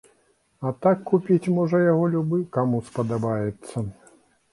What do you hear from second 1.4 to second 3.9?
можа яго любы, каму спадабаецца.